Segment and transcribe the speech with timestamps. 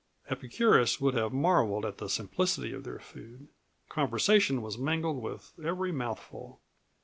[0.31, 3.49] Epicurus would have marveled at the simplicity of their food.
[3.87, 6.59] Conversation was mingled with every mouthful.